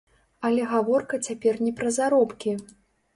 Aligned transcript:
Але 0.47 0.61
гаворка 0.71 1.19
цяпер 1.27 1.59
не 1.65 1.73
пра 1.81 1.91
заробкі. 1.99 2.55